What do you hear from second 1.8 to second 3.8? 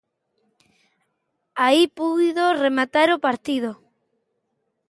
puido rematar o partido.